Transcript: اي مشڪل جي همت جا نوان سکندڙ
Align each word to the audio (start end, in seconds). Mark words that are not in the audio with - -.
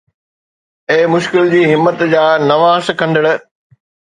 اي 0.91 0.97
مشڪل 1.13 1.51
جي 1.53 1.61
همت 1.73 1.99
جا 2.15 2.25
نوان 2.49 2.77
سکندڙ 2.89 3.25